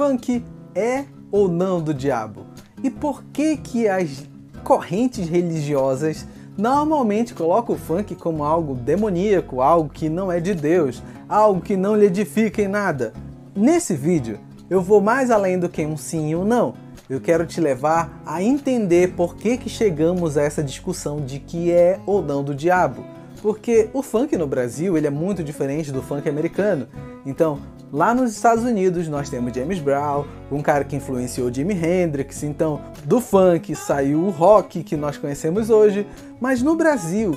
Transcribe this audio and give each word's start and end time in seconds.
funk 0.00 0.42
é 0.74 1.04
ou 1.30 1.46
não 1.46 1.78
do 1.78 1.92
diabo? 1.92 2.46
E 2.82 2.88
por 2.88 3.22
que 3.24 3.58
que 3.58 3.86
as 3.86 4.26
correntes 4.64 5.28
religiosas 5.28 6.26
normalmente 6.56 7.34
colocam 7.34 7.74
o 7.74 7.78
funk 7.78 8.14
como 8.14 8.42
algo 8.42 8.74
demoníaco, 8.74 9.60
algo 9.60 9.90
que 9.90 10.08
não 10.08 10.32
é 10.32 10.40
de 10.40 10.54
Deus, 10.54 11.02
algo 11.28 11.60
que 11.60 11.76
não 11.76 11.94
lhe 11.94 12.06
edifica 12.06 12.62
em 12.62 12.66
nada? 12.66 13.12
Nesse 13.54 13.92
vídeo 13.92 14.40
eu 14.70 14.80
vou 14.80 15.02
mais 15.02 15.30
além 15.30 15.58
do 15.58 15.68
que 15.68 15.84
um 15.84 15.98
sim 15.98 16.30
e 16.30 16.34
um 16.34 16.46
não. 16.46 16.72
Eu 17.06 17.20
quero 17.20 17.44
te 17.44 17.60
levar 17.60 18.22
a 18.24 18.42
entender 18.42 19.12
por 19.12 19.36
que, 19.36 19.58
que 19.58 19.68
chegamos 19.68 20.38
a 20.38 20.42
essa 20.42 20.62
discussão 20.62 21.20
de 21.20 21.38
que 21.38 21.70
é 21.70 22.00
ou 22.06 22.22
não 22.22 22.42
do 22.42 22.54
diabo. 22.54 23.04
Porque 23.42 23.90
o 23.92 24.02
funk 24.02 24.34
no 24.34 24.46
Brasil 24.46 24.96
ele 24.96 25.06
é 25.06 25.10
muito 25.10 25.44
diferente 25.44 25.92
do 25.92 26.00
funk 26.00 26.26
americano. 26.26 26.88
Então, 27.26 27.58
Lá 27.92 28.14
nos 28.14 28.30
Estados 28.30 28.62
Unidos 28.62 29.08
nós 29.08 29.28
temos 29.28 29.52
James 29.52 29.80
Brown, 29.80 30.24
um 30.50 30.62
cara 30.62 30.84
que 30.84 30.94
influenciou 30.94 31.52
Jimi 31.52 31.74
Hendrix, 31.74 32.44
então 32.44 32.80
do 33.04 33.20
funk 33.20 33.74
saiu 33.74 34.20
o 34.20 34.30
rock 34.30 34.84
que 34.84 34.96
nós 34.96 35.18
conhecemos 35.18 35.70
hoje, 35.70 36.06
mas 36.40 36.62
no 36.62 36.76
Brasil 36.76 37.36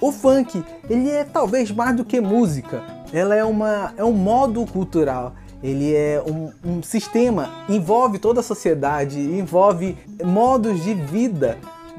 o 0.00 0.10
funk 0.10 0.64
ele 0.88 1.10
é 1.10 1.22
talvez 1.22 1.70
mais 1.70 1.94
do 1.94 2.02
que 2.02 2.18
música, 2.18 2.82
ela 3.12 3.34
é, 3.34 3.44
uma, 3.44 3.92
é 3.94 4.02
um 4.02 4.12
modo 4.12 4.64
cultural, 4.64 5.34
ele 5.62 5.94
é 5.94 6.22
um, 6.26 6.50
um 6.64 6.82
sistema, 6.82 7.50
envolve 7.68 8.18
toda 8.18 8.40
a 8.40 8.42
sociedade, 8.42 9.20
envolve 9.20 9.98
modos 10.24 10.82
de 10.82 10.94
vida 10.94 11.58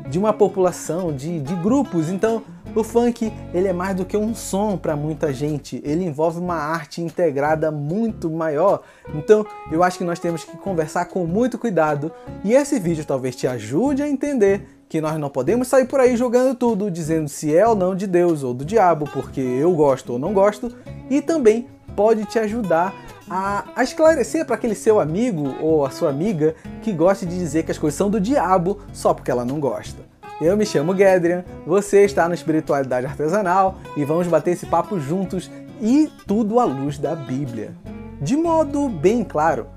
de 0.10 0.18
uma 0.18 0.34
população, 0.34 1.16
de, 1.16 1.40
de 1.40 1.54
grupos, 1.58 2.10
então 2.10 2.42
o 2.76 2.84
funk 2.84 3.32
ele 3.54 3.68
é 3.68 3.74
mais 3.74 3.96
do 3.96 4.06
que 4.06 4.18
um 4.18 4.34
som 4.34 4.78
para 4.78 4.96
muita 4.96 5.34
gente, 5.34 5.82
ele 5.84 6.06
envolve 6.06 6.40
uma 6.40 6.56
arte 6.56 7.02
integrada 7.02 7.72
muito 7.72 8.30
maior. 8.30 8.84
Então 9.14 9.46
eu 9.72 9.84
acho 9.84 9.98
que 9.98 10.04
nós 10.04 10.20
temos 10.20 10.44
que 10.44 10.58
conversar 10.58 11.06
com 11.06 11.26
muito 11.26 11.58
cuidado 11.58 12.12
e 12.44 12.54
esse 12.54 12.80
vídeo 12.80 13.06
talvez 13.06 13.36
te 13.36 13.48
ajude 13.48 14.02
a 14.02 14.10
entender 14.10 14.68
que 14.88 15.00
nós 15.00 15.18
não 15.18 15.30
podemos 15.30 15.70
sair 15.70 15.86
por 15.86 16.02
aí 16.02 16.18
jogando 16.18 16.54
tudo, 16.54 16.92
dizendo 16.92 17.30
se 17.30 17.56
é 17.56 17.66
ou 17.66 17.76
não 17.76 17.96
de 17.96 18.06
Deus 18.06 18.44
ou 18.44 18.54
do 18.54 18.66
diabo, 18.66 19.10
porque 19.14 19.40
eu 19.40 19.72
gosto 19.74 20.14
ou 20.14 20.20
não 20.20 20.34
gosto, 20.34 20.70
e 21.10 21.22
também 21.22 21.70
pode 21.96 22.26
te 22.26 22.38
ajudar 22.38 22.94
a, 23.30 23.82
esclarecer 23.82 24.46
para 24.46 24.56
aquele 24.56 24.76
seu 24.76 25.00
amigo 25.00 25.56
ou 25.62 25.86
a 25.86 25.90
sua 25.90 26.10
amiga 26.10 26.56
que 26.82 26.92
gosta 26.92 27.26
de 27.26 27.38
dizer 27.38 27.64
que 27.64 27.72
as 27.72 27.78
coisas 27.78 27.98
são 27.98 28.10
do 28.10 28.20
diabo 28.20 28.80
só 28.92 29.14
porque 29.14 29.32
ela 29.32 29.46
não 29.46 29.62
gosta. 29.62 30.11
Eu 30.42 30.58
me 30.58 30.66
chamo 30.66 30.98
Gedrian, 30.98 31.46
você 31.68 32.04
está 32.04 32.28
no 32.28 32.34
Espiritualidade 32.34 33.06
Artesanal 33.06 33.78
e 33.96 34.04
vamos 34.04 34.26
bater 34.26 34.54
esse 34.54 34.66
papo 34.66 35.00
juntos 35.00 35.52
e 35.80 36.10
tudo 36.26 36.60
à 36.60 36.64
luz 36.64 36.98
da 36.98 37.16
Bíblia. 37.16 37.76
De 38.20 38.36
modo 38.36 38.90
bem 38.90 39.24
claro, 39.24 39.68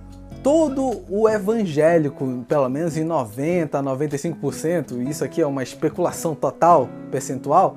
todo 0.42 1.02
o 1.10 1.28
evangélico, 1.28 2.46
pelo 2.48 2.70
menos 2.70 2.96
em 2.96 3.04
90 3.04 3.78
a 3.78 3.82
95%, 3.82 5.06
isso 5.06 5.22
aqui 5.22 5.42
é 5.42 5.46
uma 5.46 5.62
especulação 5.62 6.34
total, 6.34 6.88
percentual, 7.10 7.76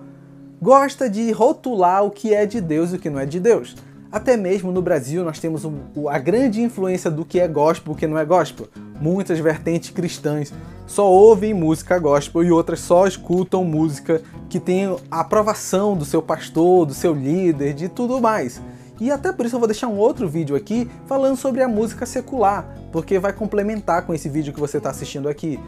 gosta 0.61 1.09
de 1.09 1.29
rotular 1.33 2.05
o 2.05 2.09
que 2.09 2.33
é 2.33 2.45
de 2.45 2.61
Deus 2.61 2.93
e 2.93 2.95
o 2.95 2.99
que 2.99 3.09
não 3.09 3.19
é 3.19 3.25
de 3.25 3.41
Deus. 3.41 3.75
Até 4.09 4.37
mesmo 4.37 4.71
no 4.71 4.81
Brasil 4.81 5.25
nós 5.25 5.39
temos 5.39 5.63
a 6.09 6.17
grande 6.17 6.61
influência 6.61 7.11
do 7.11 7.25
que 7.25 7.37
é 7.37 7.49
gospel 7.49 7.91
e 7.91 7.95
o 7.95 7.97
que 7.97 8.07
não 8.07 8.17
é 8.17 8.23
gospel. 8.23 8.69
Muitas 9.01 9.39
vertentes 9.39 9.89
cristãs 9.89 10.53
só 10.87 11.11
ouvem 11.11 11.53
música 11.53 11.99
gospel 11.99 12.43
e 12.43 12.51
outras 12.51 12.79
só 12.79 13.05
escutam 13.05 13.63
música 13.65 14.21
que 14.49 14.57
tem 14.57 14.85
a 15.11 15.19
aprovação 15.19 15.97
do 15.97 16.05
seu 16.05 16.21
pastor, 16.21 16.85
do 16.85 16.93
seu 16.93 17.13
líder, 17.13 17.73
de 17.73 17.89
tudo 17.89 18.21
mais. 18.21 18.61
E 18.99 19.11
até 19.11 19.31
por 19.31 19.45
isso 19.45 19.55
eu 19.55 19.59
vou 19.59 19.67
deixar 19.67 19.89
um 19.89 19.97
outro 19.97 20.27
vídeo 20.27 20.55
aqui 20.55 20.89
falando 21.05 21.35
sobre 21.35 21.61
a 21.61 21.67
música 21.67 22.05
secular, 22.05 22.65
porque 22.91 23.19
vai 23.19 23.33
complementar 23.33 24.05
com 24.05 24.13
esse 24.13 24.29
vídeo 24.29 24.53
que 24.53 24.59
você 24.59 24.77
está 24.77 24.89
assistindo 24.89 25.27
aqui. 25.27 25.59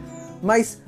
Mas 0.42 0.80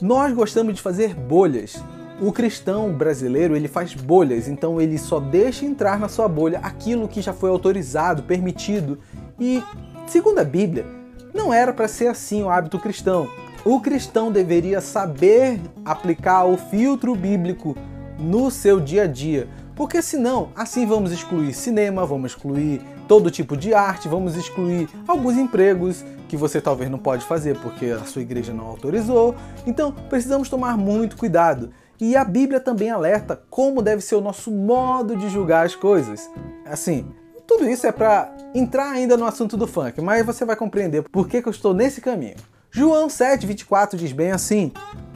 nós 0.00 0.32
gostamos 0.34 0.74
de 0.74 0.82
fazer 0.82 1.14
bolhas. 1.14 1.82
O 2.20 2.30
cristão 2.30 2.92
brasileiro 2.92 3.56
ele 3.56 3.68
faz 3.68 3.94
bolhas, 3.94 4.48
então 4.48 4.80
ele 4.80 4.98
só 4.98 5.18
deixa 5.18 5.64
entrar 5.64 5.98
na 5.98 6.08
sua 6.08 6.28
bolha 6.28 6.60
aquilo 6.62 7.08
que 7.08 7.22
já 7.22 7.32
foi 7.32 7.48
autorizado, 7.48 8.22
permitido. 8.22 8.98
E, 9.40 9.62
segundo 10.06 10.40
a 10.40 10.44
Bíblia, 10.44 10.84
não 11.32 11.54
era 11.54 11.72
para 11.72 11.88
ser 11.88 12.08
assim 12.08 12.42
o 12.42 12.50
hábito 12.50 12.78
cristão. 12.78 13.28
O 13.64 13.80
cristão 13.80 14.30
deveria 14.30 14.80
saber 14.80 15.60
aplicar 15.84 16.44
o 16.44 16.56
filtro 16.56 17.14
bíblico 17.14 17.76
no 18.18 18.50
seu 18.50 18.80
dia 18.80 19.02
a 19.02 19.06
dia, 19.06 19.48
porque 19.74 20.00
senão, 20.00 20.50
assim 20.56 20.86
vamos 20.86 21.12
excluir 21.12 21.52
cinema, 21.52 22.06
vamos 22.06 22.32
excluir 22.32 22.80
todo 23.06 23.30
tipo 23.30 23.56
de 23.56 23.74
arte, 23.74 24.08
vamos 24.08 24.36
excluir 24.36 24.88
alguns 25.06 25.36
empregos 25.36 26.04
que 26.28 26.36
você 26.36 26.60
talvez 26.60 26.90
não 26.90 26.98
pode 26.98 27.24
fazer 27.24 27.58
porque 27.58 27.86
a 27.86 28.04
sua 28.04 28.22
igreja 28.22 28.52
não 28.52 28.66
autorizou. 28.66 29.34
Então, 29.66 29.92
precisamos 29.92 30.48
tomar 30.48 30.76
muito 30.76 31.16
cuidado. 31.16 31.70
E 32.00 32.16
a 32.16 32.24
Bíblia 32.24 32.60
também 32.60 32.90
alerta 32.90 33.40
como 33.50 33.82
deve 33.82 34.02
ser 34.02 34.14
o 34.14 34.20
nosso 34.20 34.50
modo 34.50 35.16
de 35.16 35.28
julgar 35.28 35.66
as 35.66 35.74
coisas. 35.74 36.30
Assim, 36.64 37.06
tudo 37.46 37.68
isso 37.68 37.86
é 37.86 37.92
para 37.92 38.30
entrar 38.54 38.90
ainda 38.90 39.16
no 39.16 39.24
assunto 39.24 39.56
do 39.56 39.66
funk, 39.66 40.00
mas 40.00 40.24
você 40.24 40.44
vai 40.44 40.54
compreender 40.54 41.02
por 41.08 41.26
que, 41.26 41.40
que 41.40 41.48
eu 41.48 41.52
estou 41.52 41.72
nesse 41.72 42.00
caminho. 42.00 42.36
João 42.78 43.08
7,24 43.08 43.96
diz 43.96 44.12
bem 44.12 44.30
assim: 44.30 44.70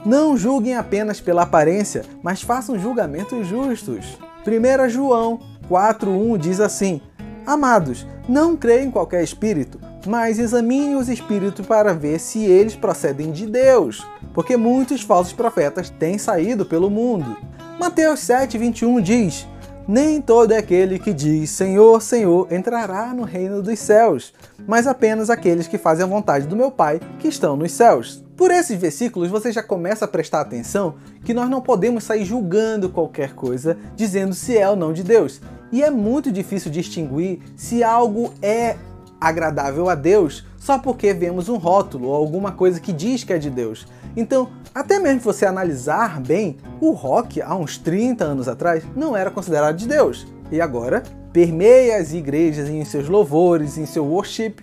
Não 0.05 0.35
julguem 0.35 0.75
apenas 0.75 1.21
pela 1.21 1.43
aparência, 1.43 2.03
mas 2.21 2.41
façam 2.41 2.77
julgamentos 2.77 3.47
justos. 3.47 4.17
1 4.45 4.89
João 4.89 5.39
4,1 5.69 6.37
diz 6.37 6.59
assim: 6.59 6.99
Amados, 7.45 8.05
não 8.27 8.57
creem 8.57 8.87
em 8.87 8.91
qualquer 8.91 9.23
espírito, 9.23 9.79
mas 10.05 10.39
examine 10.39 10.95
os 10.95 11.07
espíritos 11.07 11.65
para 11.65 11.93
ver 11.93 12.19
se 12.19 12.43
eles 12.43 12.75
procedem 12.75 13.31
de 13.31 13.47
Deus, 13.47 14.05
porque 14.33 14.57
muitos 14.57 15.01
falsos 15.01 15.31
profetas 15.31 15.89
têm 15.89 16.17
saído 16.17 16.65
pelo 16.65 16.89
mundo. 16.89 17.37
Mateus 17.79 18.19
7,21 18.19 19.01
diz: 19.01 19.47
Nem 19.85 20.21
todo 20.21 20.53
aquele 20.53 20.97
que 20.97 21.13
diz 21.13 21.49
Senhor, 21.49 22.01
Senhor 22.01 22.47
entrará 22.53 23.13
no 23.13 23.23
reino 23.23 23.61
dos 23.61 23.77
céus, 23.79 24.33
mas 24.65 24.87
apenas 24.87 25.29
aqueles 25.29 25.67
que 25.67 25.77
fazem 25.77 26.05
a 26.05 26.07
vontade 26.07 26.47
do 26.47 26.55
meu 26.55 26.71
Pai 26.71 27.01
que 27.19 27.27
estão 27.27 27.57
nos 27.57 27.73
céus. 27.73 28.23
Por 28.37 28.49
esses 28.49 28.79
versículos 28.79 29.29
você 29.29 29.51
já 29.51 29.61
começa 29.61 30.05
a 30.05 30.07
prestar 30.07 30.39
atenção 30.39 30.95
que 31.25 31.33
nós 31.33 31.49
não 31.49 31.59
podemos 31.59 32.05
sair 32.05 32.23
julgando 32.23 32.89
qualquer 32.89 33.33
coisa, 33.33 33.77
dizendo 33.93 34.33
se 34.33 34.57
é 34.57 34.69
ou 34.69 34.77
não 34.77 34.93
de 34.93 35.03
Deus. 35.03 35.41
E 35.69 35.83
é 35.83 35.89
muito 35.89 36.31
difícil 36.31 36.71
distinguir 36.71 37.39
se 37.57 37.83
algo 37.83 38.33
é 38.41 38.77
agradável 39.19 39.89
a 39.89 39.95
Deus 39.95 40.45
só 40.63 40.79
porque 40.79 41.13
vemos 41.13 41.49
um 41.49 41.57
rótulo 41.57 42.07
ou 42.07 42.15
alguma 42.15 42.53
coisa 42.53 42.79
que 42.79 42.93
diz 42.93 43.25
que 43.25 43.33
é 43.33 43.37
de 43.37 43.49
Deus. 43.49 43.85
Então, 44.15 44.47
até 44.73 44.97
mesmo 44.97 45.19
se 45.19 45.25
você 45.25 45.45
analisar 45.45 46.21
bem, 46.21 46.55
o 46.79 46.91
rock 46.91 47.41
há 47.41 47.53
uns 47.53 47.77
30 47.77 48.23
anos 48.23 48.47
atrás 48.47 48.81
não 48.95 49.13
era 49.13 49.29
considerado 49.29 49.75
de 49.75 49.85
Deus. 49.85 50.25
E 50.49 50.61
agora 50.61 51.03
permeia 51.33 51.97
as 51.97 52.13
igrejas 52.13 52.69
em 52.69 52.85
seus 52.85 53.09
louvores, 53.09 53.77
em 53.77 53.85
seu 53.85 54.05
worship, 54.05 54.55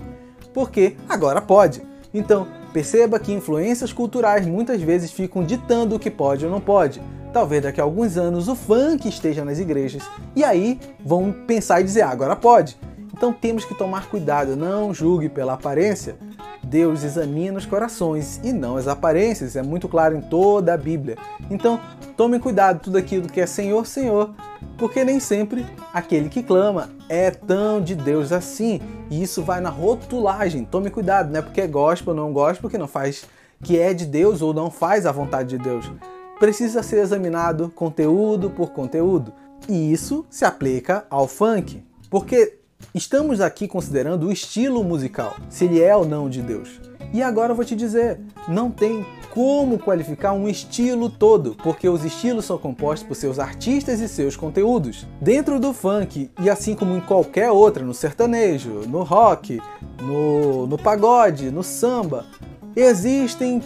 porque 0.54 0.96
agora 1.06 1.42
pode. 1.42 1.82
Então, 2.14 2.48
perceba 2.72 3.20
que 3.20 3.34
influências 3.34 3.92
culturais 3.92 4.46
muitas 4.46 4.80
vezes 4.80 5.10
ficam 5.12 5.44
ditando 5.44 5.96
o 5.96 5.98
que 5.98 6.10
pode 6.10 6.46
ou 6.46 6.50
não 6.50 6.62
pode. 6.62 7.02
Talvez 7.30 7.62
daqui 7.62 7.78
a 7.78 7.84
alguns 7.84 8.16
anos 8.16 8.48
o 8.48 8.56
funk 8.56 9.06
esteja 9.06 9.44
nas 9.44 9.58
igrejas 9.58 10.02
e 10.34 10.42
aí 10.42 10.80
vão 11.04 11.30
pensar 11.46 11.82
e 11.82 11.84
dizer: 11.84 12.00
ah, 12.00 12.10
agora 12.10 12.34
pode. 12.34 12.78
Então 13.20 13.34
temos 13.34 13.66
que 13.66 13.74
tomar 13.74 14.08
cuidado, 14.08 14.56
não 14.56 14.94
julgue 14.94 15.28
pela 15.28 15.52
aparência. 15.52 16.16
Deus 16.62 17.04
examina 17.04 17.58
os 17.58 17.66
corações 17.66 18.40
e 18.42 18.50
não 18.50 18.78
as 18.78 18.88
aparências, 18.88 19.56
é 19.56 19.62
muito 19.62 19.90
claro 19.90 20.16
em 20.16 20.22
toda 20.22 20.72
a 20.72 20.76
Bíblia. 20.78 21.18
Então 21.50 21.78
tome 22.16 22.38
cuidado 22.38 22.80
tudo 22.80 22.96
aquilo 22.96 23.28
que 23.28 23.38
é 23.38 23.44
Senhor, 23.44 23.86
Senhor, 23.86 24.30
porque 24.78 25.04
nem 25.04 25.20
sempre 25.20 25.66
aquele 25.92 26.30
que 26.30 26.42
clama 26.42 26.88
é 27.10 27.30
tão 27.30 27.82
de 27.82 27.94
Deus 27.94 28.32
assim. 28.32 28.80
E 29.10 29.22
isso 29.22 29.42
vai 29.42 29.60
na 29.60 29.68
rotulagem. 29.68 30.64
Tome 30.64 30.88
cuidado, 30.88 31.30
não 31.30 31.40
é 31.40 31.42
porque 31.42 31.60
é 31.60 31.70
ou 32.06 32.14
não 32.14 32.32
gospel 32.32 32.70
que 32.70 32.78
não 32.78 32.88
faz 32.88 33.26
que 33.62 33.78
é 33.78 33.92
de 33.92 34.06
Deus 34.06 34.40
ou 34.40 34.54
não 34.54 34.70
faz 34.70 35.04
a 35.04 35.12
vontade 35.12 35.58
de 35.58 35.58
Deus. 35.62 35.92
Precisa 36.38 36.82
ser 36.82 37.00
examinado 37.00 37.68
conteúdo 37.68 38.48
por 38.48 38.70
conteúdo. 38.70 39.30
E 39.68 39.92
isso 39.92 40.24
se 40.30 40.46
aplica 40.46 41.04
ao 41.10 41.28
funk. 41.28 41.84
Porque 42.08 42.59
Estamos 42.92 43.40
aqui 43.40 43.68
considerando 43.68 44.26
o 44.26 44.32
estilo 44.32 44.82
musical, 44.82 45.36
se 45.48 45.64
ele 45.64 45.80
é 45.80 45.94
ou 45.94 46.04
não 46.04 46.28
de 46.28 46.42
Deus. 46.42 46.80
E 47.12 47.22
agora 47.22 47.52
eu 47.52 47.56
vou 47.56 47.64
te 47.64 47.76
dizer, 47.76 48.18
não 48.48 48.68
tem 48.68 49.06
como 49.32 49.78
qualificar 49.78 50.32
um 50.32 50.48
estilo 50.48 51.08
todo, 51.08 51.56
porque 51.62 51.88
os 51.88 52.04
estilos 52.04 52.44
são 52.44 52.58
compostos 52.58 53.06
por 53.06 53.14
seus 53.14 53.38
artistas 53.38 54.00
e 54.00 54.08
seus 54.08 54.36
conteúdos. 54.36 55.06
Dentro 55.20 55.60
do 55.60 55.72
funk, 55.72 56.32
e 56.40 56.50
assim 56.50 56.74
como 56.74 56.96
em 56.96 57.00
qualquer 57.00 57.52
outra, 57.52 57.84
no 57.84 57.94
sertanejo, 57.94 58.82
no 58.88 59.04
rock, 59.04 59.60
no, 60.02 60.66
no 60.66 60.76
pagode, 60.76 61.48
no 61.48 61.62
samba, 61.62 62.26
existem 62.74 63.62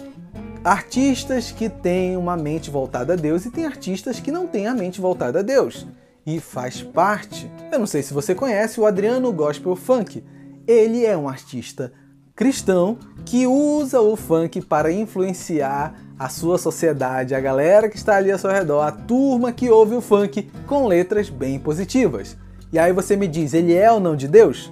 artistas 0.63 1.51
que 1.51 1.67
têm 1.67 2.15
uma 2.15 2.37
mente 2.37 2.69
voltada 2.69 3.13
a 3.13 3.15
Deus 3.15 3.43
e 3.43 3.49
tem 3.49 3.65
artistas 3.65 4.19
que 4.19 4.31
não 4.31 4.45
têm 4.45 4.67
a 4.67 4.73
mente 4.75 5.01
voltada 5.01 5.39
a 5.39 5.41
Deus 5.41 5.87
e 6.25 6.39
faz 6.39 6.81
parte. 6.81 7.51
Eu 7.71 7.79
não 7.79 7.85
sei 7.85 8.01
se 8.01 8.13
você 8.13 8.33
conhece 8.33 8.79
o 8.79 8.85
Adriano 8.85 9.31
Gospel 9.31 9.75
Funk. 9.75 10.23
Ele 10.67 11.05
é 11.05 11.15
um 11.15 11.29
artista 11.29 11.93
cristão 12.35 12.97
que 13.23 13.47
usa 13.47 14.01
o 14.01 14.15
funk 14.15 14.61
para 14.61 14.91
influenciar 14.91 15.95
a 16.19 16.27
sua 16.27 16.57
sociedade, 16.57 17.33
a 17.33 17.39
galera 17.39 17.87
que 17.87 17.95
está 17.95 18.15
ali 18.15 18.31
ao 18.31 18.37
seu 18.37 18.51
redor, 18.51 18.81
a 18.81 18.91
turma 18.91 19.53
que 19.53 19.69
ouve 19.69 19.95
o 19.95 20.01
funk 20.01 20.49
com 20.67 20.87
letras 20.87 21.29
bem 21.29 21.59
positivas. 21.59 22.35
E 22.73 22.79
aí 22.79 22.91
você 22.91 23.15
me 23.15 23.27
diz, 23.27 23.53
ele 23.53 23.73
é 23.73 23.89
ou 23.91 23.99
não 23.99 24.15
de 24.15 24.27
Deus? 24.27 24.71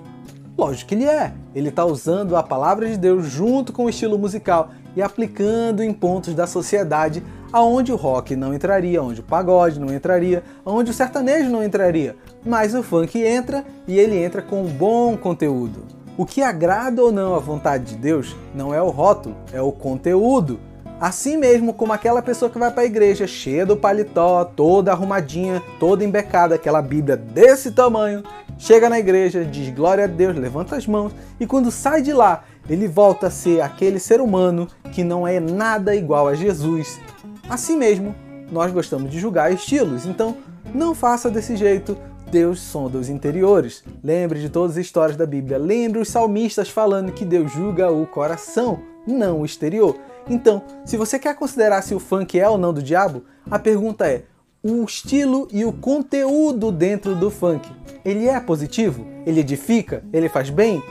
Lógico 0.58 0.90
que 0.90 0.96
ele 0.96 1.06
é. 1.06 1.34
Ele 1.56 1.70
está 1.70 1.86
usando 1.86 2.36
a 2.36 2.44
palavra 2.44 2.88
de 2.88 2.98
Deus 2.98 3.26
junto 3.26 3.72
com 3.72 3.86
o 3.86 3.90
estilo 3.90 4.18
musical 4.18 4.72
e 4.96 5.02
aplicando 5.02 5.82
em 5.82 5.94
pontos 5.94 6.34
da 6.34 6.46
sociedade 6.46 7.24
aonde 7.54 7.94
o 7.94 7.96
rock 7.96 8.36
não 8.36 8.52
entraria, 8.52 9.02
onde 9.02 9.22
o 9.22 9.24
pagode 9.24 9.80
não 9.80 9.94
entraria, 9.94 10.44
onde 10.66 10.90
o 10.90 10.94
sertanejo 10.94 11.52
não 11.52 11.64
entraria. 11.64 12.16
Mas 12.44 12.74
o 12.74 12.82
funk 12.82 13.24
entra 13.24 13.64
e 13.88 14.00
ele 14.00 14.18
entra 14.18 14.42
com 14.42 14.64
um 14.64 14.68
bom 14.68 15.16
conteúdo. 15.16 15.86
O 16.18 16.26
que 16.26 16.42
agrada 16.42 17.02
ou 17.02 17.12
não 17.12 17.36
à 17.36 17.40
vontade 17.40 17.86
de 17.86 17.96
Deus 17.96 18.36
não 18.56 18.74
é 18.74 18.82
o 18.82 18.90
rótulo, 18.90 19.36
é 19.52 19.62
o 19.62 19.72
conteúdo. 19.72 20.60
Assim 21.00 21.38
mesmo 21.38 21.74
como 21.74 21.94
aquela 21.94 22.22
pessoa 22.22 22.50
que 22.50 22.58
vai 22.58 22.72
para 22.72 22.84
a 22.84 22.86
igreja 22.86 23.28
cheia 23.28 23.66
do 23.66 23.78
paletó, 23.78 24.46
toda 24.46 24.92
arrumadinha, 24.92 25.62
toda 25.80 26.04
embecada, 26.04 26.56
aquela 26.56 26.82
Bíblia 26.82 27.18
desse 27.18 27.72
tamanho, 27.72 28.24
chega 28.58 28.90
na 28.90 29.00
igreja, 29.00 29.44
diz 29.44 29.74
glória 29.74 30.06
a 30.06 30.08
Deus, 30.08 30.38
levanta 30.38 30.76
as 30.76 30.88
mãos 30.88 31.12
e 31.40 31.46
quando 31.46 31.72
sai 31.72 32.02
de 32.02 32.14
lá, 32.14 32.46
ele 32.70 32.88
volta 32.88 33.28
a 33.28 33.32
ser 33.32 33.62
aquele 33.62 34.00
ser 34.00 34.22
humano 34.22 34.68
que 34.92 35.04
não 35.04 35.28
é 35.28 35.40
nada 35.40 35.96
igual 35.96 36.28
a 36.28 36.36
Jesus. 36.36 37.00
Assim 37.50 37.78
mesmo, 37.78 38.16
nós 38.51 38.72
gostamos 38.72 39.12
de 39.12 39.19
julgar 39.19 39.51
estilos, 39.51 40.06
então 40.06 40.38
não 40.74 40.95
faça 40.95 41.30
desse 41.30 41.56
jeito. 41.56 41.98
Deus 42.31 42.60
sonda 42.60 42.98
os 42.98 43.10
interiores. 43.10 43.84
Lembre 44.04 44.40
de 44.40 44.50
todas 44.50 44.78
as 44.78 44.86
histórias 44.86 45.16
da 45.16 45.25
Bíblia. 45.25 45.57
Lembre 45.57 46.00
os 46.00 46.10
salmistas 46.10 46.69
falando 46.69 47.12
que 47.12 47.25
Deus 47.25 47.51
julga 47.51 47.92
o 47.92 48.07
coração, 48.07 48.80
não 49.06 49.42
o 49.42 49.45
exterior. 49.45 49.95
Então, 50.28 50.63
se 50.86 50.98
você 50.98 51.19
quer 51.19 51.36
considerar 51.36 51.81
se 51.81 51.94
o 51.94 52.00
funk 52.00 52.40
é 52.40 52.50
ou 52.50 52.57
não 52.57 52.74
do 52.74 52.81
diabo, 52.81 53.24
a 53.51 53.60
pergunta 53.60 54.07
é: 54.07 54.24
o 54.63 54.84
estilo 54.84 55.48
e 55.51 55.66
o 55.66 55.74
conteúdo 55.74 56.72
dentro 56.72 57.13
do 57.13 57.30
funk, 57.30 57.69
ele 58.04 58.28
é 58.28 58.40
positivo? 58.40 59.06
Ele 59.25 59.42
edifica? 59.42 60.04
Ele 60.12 60.30
faz 60.30 60.50
bem? 60.50 60.81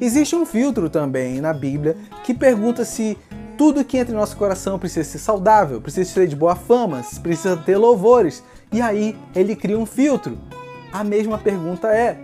Existe 0.00 0.34
um 0.34 0.44
filtro 0.44 0.90
também 0.90 1.40
na 1.40 1.52
Bíblia 1.52 1.96
que 2.24 2.34
pergunta 2.34 2.84
se 2.84 3.16
tudo 3.60 3.84
que 3.84 3.98
entra 3.98 4.14
em 4.14 4.16
nosso 4.16 4.38
coração 4.38 4.78
precisa 4.78 5.06
ser 5.06 5.18
saudável, 5.18 5.82
precisa 5.82 6.10
ser 6.10 6.26
de 6.26 6.34
boa 6.34 6.56
fama, 6.56 7.04
precisa 7.22 7.58
ter 7.58 7.76
louvores. 7.76 8.42
E 8.72 8.80
aí 8.80 9.14
ele 9.36 9.54
cria 9.54 9.78
um 9.78 9.84
filtro. 9.84 10.38
A 10.90 11.04
mesma 11.04 11.36
pergunta 11.36 11.88
é: 11.88 12.16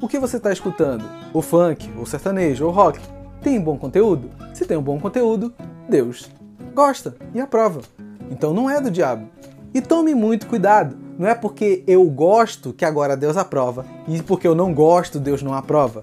o 0.00 0.08
que 0.08 0.18
você 0.18 0.38
está 0.38 0.50
escutando? 0.50 1.04
O 1.34 1.42
funk, 1.42 1.90
o 2.00 2.06
sertanejo, 2.06 2.64
o 2.64 2.70
rock? 2.70 2.98
Tem 3.42 3.60
bom 3.60 3.76
conteúdo? 3.76 4.30
Se 4.54 4.64
tem 4.64 4.78
um 4.78 4.82
bom 4.82 4.98
conteúdo, 4.98 5.52
Deus 5.86 6.30
gosta 6.74 7.14
e 7.34 7.40
aprova. 7.40 7.82
Então 8.30 8.54
não 8.54 8.70
é 8.70 8.80
do 8.80 8.90
diabo. 8.90 9.28
E 9.74 9.82
tome 9.82 10.14
muito 10.14 10.46
cuidado. 10.46 10.96
Não 11.18 11.28
é 11.28 11.34
porque 11.34 11.84
eu 11.86 12.02
gosto 12.06 12.72
que 12.72 12.86
agora 12.86 13.14
Deus 13.14 13.36
aprova 13.36 13.84
e 14.08 14.22
porque 14.22 14.48
eu 14.48 14.54
não 14.54 14.72
gosto 14.72 15.20
Deus 15.20 15.42
não 15.42 15.52
aprova. 15.52 16.02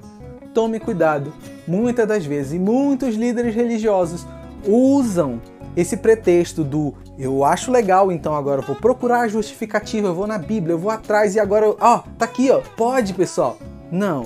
Tome 0.54 0.80
cuidado. 0.80 1.34
Muitas 1.68 2.08
das 2.08 2.24
vezes, 2.24 2.60
muitos 2.60 3.16
líderes 3.16 3.56
religiosos 3.56 4.28
usam 4.68 5.42
esse 5.76 5.98
pretexto 5.98 6.64
do 6.64 6.94
eu 7.18 7.44
acho 7.44 7.72
legal, 7.72 8.12
então 8.12 8.36
agora 8.36 8.62
eu 8.62 8.66
vou 8.66 8.76
procurar 8.76 9.22
a 9.22 9.28
justificativa, 9.28 10.08
eu 10.08 10.14
vou 10.16 10.28
na 10.28 10.38
Bíblia, 10.38 10.74
eu 10.74 10.80
vou 10.80 10.92
atrás 10.92 11.36
e 11.36 11.40
agora, 11.40 11.74
ó, 11.80 12.04
tá 12.18 12.26
aqui, 12.26 12.52
ó. 12.52 12.62
Pode, 12.76 13.14
pessoal. 13.14 13.58
Não. 13.92 14.26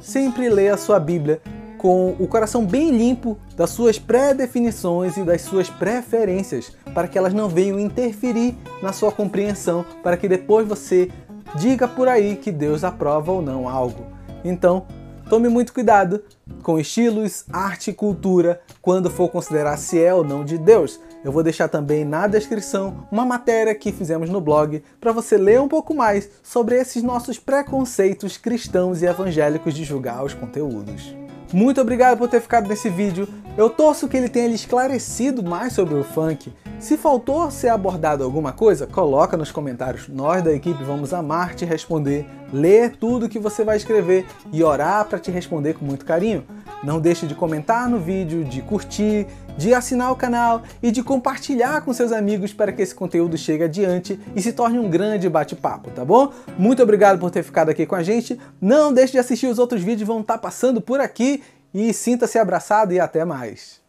Sempre 0.00 0.48
leia 0.48 0.74
a 0.74 0.78
sua 0.78 0.98
Bíblia 0.98 1.40
com 1.76 2.14
o 2.18 2.26
coração 2.26 2.64
bem 2.64 2.90
limpo 2.90 3.38
das 3.56 3.70
suas 3.70 3.98
pré-definições 3.98 5.16
e 5.16 5.22
das 5.22 5.40
suas 5.40 5.70
preferências, 5.70 6.72
para 6.94 7.08
que 7.08 7.16
elas 7.16 7.32
não 7.32 7.48
venham 7.48 7.80
interferir 7.80 8.54
na 8.82 8.92
sua 8.92 9.10
compreensão, 9.10 9.84
para 10.02 10.16
que 10.16 10.28
depois 10.28 10.68
você 10.68 11.10
diga 11.56 11.88
por 11.88 12.06
aí 12.06 12.36
que 12.36 12.52
Deus 12.52 12.84
aprova 12.84 13.32
ou 13.32 13.40
não 13.40 13.66
algo. 13.66 14.04
Então, 14.44 14.84
tome 15.30 15.48
muito 15.48 15.72
cuidado 15.72 16.24
com 16.60 16.76
estilos, 16.76 17.44
arte 17.52 17.90
e 17.90 17.94
cultura 17.94 18.60
quando 18.82 19.08
for 19.08 19.28
considerar 19.28 19.76
se 19.76 20.02
é 20.02 20.12
ou 20.12 20.24
não 20.24 20.44
de 20.44 20.58
Deus. 20.58 20.98
Eu 21.24 21.30
vou 21.30 21.44
deixar 21.44 21.68
também 21.68 22.04
na 22.04 22.26
descrição 22.26 23.06
uma 23.12 23.24
matéria 23.24 23.72
que 23.72 23.92
fizemos 23.92 24.28
no 24.28 24.40
blog 24.40 24.82
para 25.00 25.12
você 25.12 25.36
ler 25.36 25.60
um 25.60 25.68
pouco 25.68 25.94
mais 25.94 26.28
sobre 26.42 26.74
esses 26.74 27.00
nossos 27.04 27.38
preconceitos 27.38 28.36
cristãos 28.36 29.02
e 29.02 29.06
evangélicos 29.06 29.72
de 29.72 29.84
julgar 29.84 30.24
os 30.24 30.34
conteúdos. 30.34 31.14
Muito 31.52 31.80
obrigado 31.80 32.18
por 32.18 32.28
ter 32.28 32.40
ficado 32.40 32.68
nesse 32.68 32.90
vídeo. 32.90 33.28
Eu 33.60 33.68
torço 33.68 34.08
que 34.08 34.16
ele 34.16 34.30
tenha 34.30 34.48
esclarecido 34.48 35.42
mais 35.42 35.74
sobre 35.74 35.92
o 35.92 36.02
funk. 36.02 36.50
Se 36.78 36.96
faltou 36.96 37.50
ser 37.50 37.68
abordado 37.68 38.24
alguma 38.24 38.54
coisa, 38.54 38.86
coloca 38.86 39.36
nos 39.36 39.52
comentários. 39.52 40.08
Nós 40.08 40.42
da 40.42 40.50
equipe 40.50 40.82
vamos 40.82 41.12
amar 41.12 41.54
te 41.54 41.66
responder, 41.66 42.24
ler 42.50 42.96
tudo 42.96 43.28
que 43.28 43.38
você 43.38 43.62
vai 43.62 43.76
escrever 43.76 44.24
e 44.50 44.64
orar 44.64 45.04
para 45.04 45.18
te 45.18 45.30
responder 45.30 45.74
com 45.74 45.84
muito 45.84 46.06
carinho. 46.06 46.42
Não 46.82 46.98
deixe 46.98 47.26
de 47.26 47.34
comentar 47.34 47.86
no 47.86 47.98
vídeo, 47.98 48.44
de 48.44 48.62
curtir, 48.62 49.26
de 49.58 49.74
assinar 49.74 50.10
o 50.10 50.16
canal 50.16 50.62
e 50.82 50.90
de 50.90 51.02
compartilhar 51.02 51.82
com 51.82 51.92
seus 51.92 52.12
amigos 52.12 52.54
para 52.54 52.72
que 52.72 52.80
esse 52.80 52.94
conteúdo 52.94 53.36
chegue 53.36 53.64
adiante 53.64 54.18
e 54.34 54.40
se 54.40 54.54
torne 54.54 54.78
um 54.78 54.88
grande 54.88 55.28
bate-papo, 55.28 55.90
tá 55.90 56.02
bom? 56.02 56.32
Muito 56.56 56.82
obrigado 56.82 57.18
por 57.18 57.30
ter 57.30 57.42
ficado 57.42 57.68
aqui 57.68 57.84
com 57.84 57.94
a 57.94 58.02
gente. 58.02 58.40
Não 58.58 58.90
deixe 58.90 59.12
de 59.12 59.18
assistir 59.18 59.48
os 59.48 59.58
outros 59.58 59.82
vídeos, 59.82 60.08
vão 60.08 60.22
estar 60.22 60.38
passando 60.38 60.80
por 60.80 60.98
aqui 60.98 61.42
e 61.72 61.92
sinta-se 61.92 62.38
abraçado 62.38 62.92
e 62.92 63.00
até 63.00 63.24
mais. 63.24 63.79